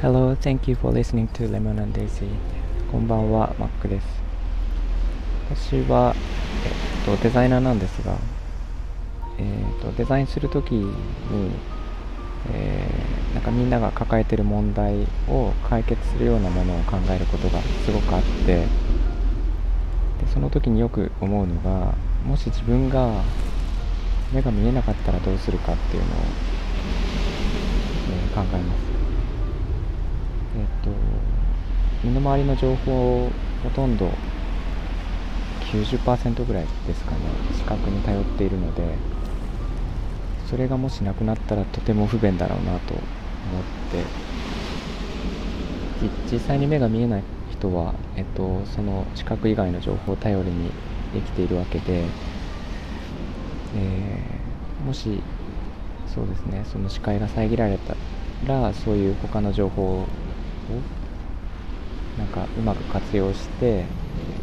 [0.00, 2.28] Hello, thank you for listening to Lemon and Daisy.
[2.92, 4.06] こんばんは、マックです。
[5.50, 6.14] 私は、
[6.64, 8.16] えっと、デザイナーなんですが、
[9.36, 10.86] えっと、デザインするときに、
[12.52, 18.66] えー、なんかみんなが抱えてる問題を解決するようなものを考えることがすごくあってで
[20.32, 23.24] その時によく思うのがもし自分が
[24.32, 26.18] 目が見えなかったらどうするかっていうのを、
[28.10, 28.94] えー、考えます。
[30.56, 30.90] えっ、と
[32.06, 33.30] 身の回りの情報を
[33.62, 34.10] ほとんど
[35.72, 37.18] 90%ぐらいですかね。
[37.52, 38.82] 視覚に頼っているので
[40.48, 44.24] それがもしなくなったらとても不便だろうなと思って。
[46.30, 50.70] 実際に目が見えない人は、えっと、その視覚以外の情報を頼りに
[51.12, 52.04] 生きているわけで、
[54.84, 55.22] もし
[56.14, 57.94] そうですねその視界が遮られた
[58.46, 60.06] らそういう他の情報を
[62.18, 63.84] なんかうまく活用して、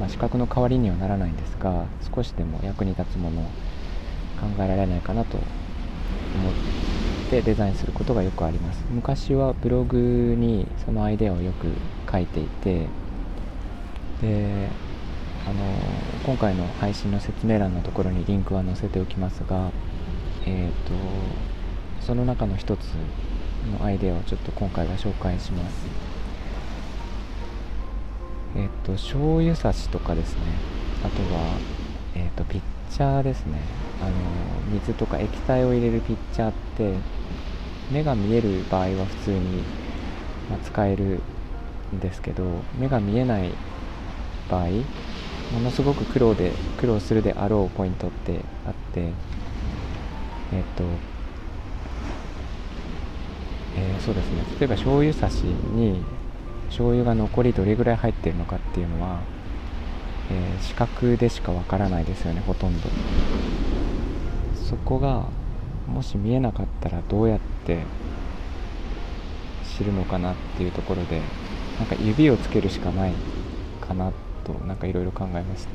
[0.00, 3.44] まあ、視覚の代わりにはならないんですが少しでも役に立つものを
[4.40, 5.36] 考えられないかなと
[6.34, 6.54] 思っ
[7.30, 8.84] てデザインすることがよくあります。
[8.90, 11.66] 昔はブログにそのアイデアをよく
[12.10, 12.88] 書いていて
[14.20, 14.68] で
[15.44, 15.76] あの
[16.22, 19.70] 今回の配信の説明欄のところにリンクは載せておきますが
[20.46, 20.92] え、ー、と
[22.00, 22.86] その中の一つ
[23.78, 25.86] のアイデアをちょっと今回は紹介します。
[28.56, 30.40] えっ、ー、と醤油差しとかですね。
[31.04, 31.58] あとは
[32.14, 33.58] えっ、ー、とピッチャーですね。
[34.02, 34.12] あの
[34.72, 36.94] 水とか液体を入れるピッチャーって
[37.90, 39.62] 目が見える場合は普通に、
[40.50, 41.20] ま使える
[41.94, 42.44] んですけど
[42.78, 43.52] 目が見えない
[44.50, 44.66] 場合
[45.52, 49.12] ものすごく苦労で苦労するであろうポイントってあって
[50.52, 50.84] えっ、と
[53.76, 54.44] えー、そうですね。
[54.60, 56.02] 例えば醤油差しに
[56.68, 59.20] 醤油が残りどれぐらい入ってるのかっていうのは、
[60.30, 62.88] えー、視覚でしかわからないですよねほとんど。
[64.54, 65.26] そこが
[65.86, 67.84] もし見えなかったらどうやって
[69.76, 71.20] 知るのかなっていうところで
[71.78, 73.12] なんか指をつけるしかない
[73.80, 74.12] かな
[74.44, 75.72] となんかいろいろ考えまして。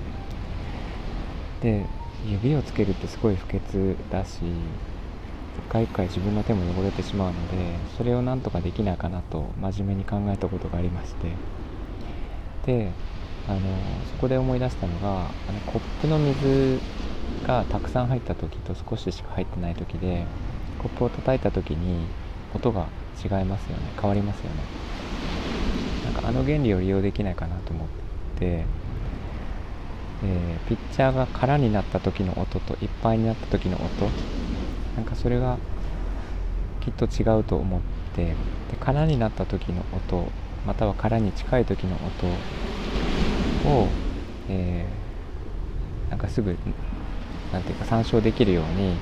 [1.62, 1.86] で
[2.32, 4.42] 指をつけるってすごい不潔だし
[5.58, 11.32] 一回一回自分の手も汚れてしまうのでそれをなんとかできないかなと真面目に考えたことがありまして。
[12.66, 12.92] で
[13.48, 13.60] あの
[14.06, 16.82] そこで思い出したのがあのコップの水
[17.44, 20.26] がたくさん入った時と少ししか入ってない時で
[20.78, 22.10] コップを叩いた時に
[22.54, 22.90] 音が
[23.24, 24.66] 違いますよね変わりますよね。
[26.04, 27.88] なんかあの原理を利用できないかなと思っ
[28.36, 28.66] て、
[30.24, 34.10] えー、ピッチャーが空になった時の音といっぱいになった時の音
[34.96, 35.58] なんかそれが
[36.82, 37.82] きっと違うと思っ
[38.16, 38.34] てで
[38.80, 40.32] 空になった時の音
[40.66, 42.28] または空に近い時の音
[43.70, 43.88] を、
[44.50, 46.58] えー、なんかすぐ
[47.54, 48.96] なんていうか参照できるように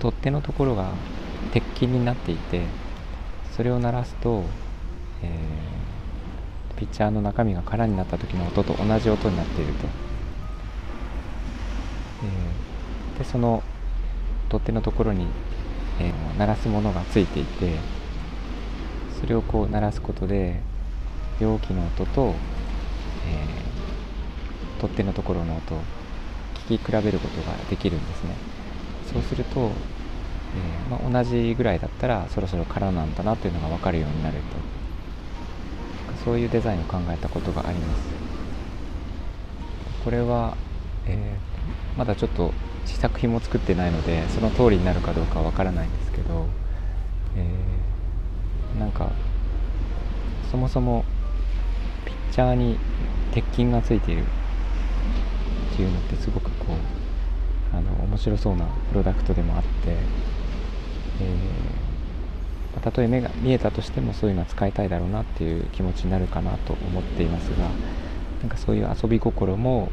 [0.00, 0.90] 取っ手のところが
[1.52, 2.62] 鉄筋になっていて
[3.56, 4.44] それを鳴らすと、
[5.22, 9.86] えー、ピッチャーの中身が空になった時の音と同じ音になっていると、
[12.22, 13.62] えー、でその
[14.48, 15.26] 取っ手のところに、
[16.00, 17.74] えー、鳴らすものがついていて
[19.20, 20.60] それをこう鳴らすことで
[21.40, 22.34] 容器の音と、
[23.28, 25.74] えー、取っ手のところの音
[26.68, 28.34] 聞き比べることができるんですね。
[29.12, 34.76] そうすると、えー、まあ、同じぐらいだったらそろそろ空なんだなというのが分かるようになると。
[36.26, 38.02] そういうデザインを考えたことがあります。
[40.04, 40.56] これは、
[41.06, 41.55] えー、
[41.96, 42.52] まだちょっと
[42.84, 46.46] 試作品も作ってないのでその通りになるかどうかは分からないんですけど、
[47.36, 49.10] えー、なんか
[50.50, 51.04] そもそも
[52.04, 52.78] ピッチャーに
[53.32, 56.66] 鉄筋がついているっていうのってすごくこ
[57.72, 67.68] うあの面白そうなプロダクトでもあって、えー、たとえ目が見えたとしてもそういうのは使いたいだろうなっていう気持ちになるかなと思っていますが
[68.40, 69.88] なんかそういう遊び心も、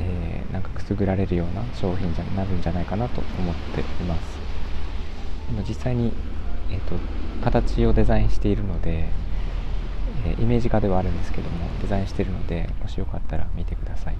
[0.00, 4.38] えー、なんかくすぐられるような商品になるんじゃないかなと思っています。
[5.66, 6.12] 実際に、
[6.70, 6.94] えーと、
[7.42, 9.08] 形をデザインしているので、
[10.26, 14.14] えー、イメージ化ではあるんですけどもデザインしているのでもしよかったら見てください。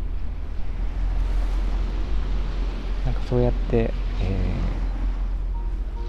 [3.05, 4.55] なんかそうやって、え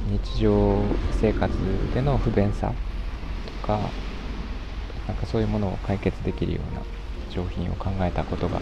[0.07, 1.53] ー、日常生活
[1.93, 2.73] での不便さ
[3.61, 3.79] とか
[5.07, 6.81] なんかそういうものを解決できるような
[7.29, 8.61] 商品を考えたことが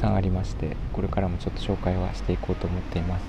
[0.00, 3.22] さんありましてこれからもちょっと紹介はしていこうと思っています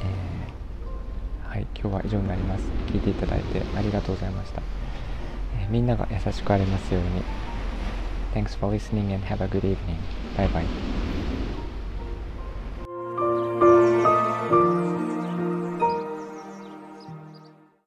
[0.00, 4.62] えー、はい今日は以上になります聞いていただいてありがとうございました、
[5.60, 7.22] えー、みんなが優しくありますように
[8.34, 9.98] Thanks for listening and have a good evening.
[10.36, 11.07] Bye bye.